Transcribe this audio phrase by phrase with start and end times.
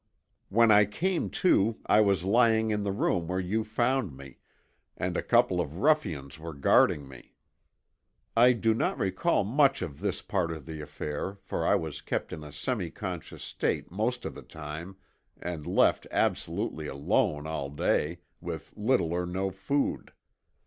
[0.49, 4.39] "When I came to I was lying in the room where you found me,
[4.97, 7.35] and a couple of ruffians were guarding me.
[8.35, 12.33] I do not recall much of this part of the affair, for I was kept
[12.33, 14.95] in a semi conscious state most of the time
[15.39, 20.13] and left absolutely alone all day, with little or no food.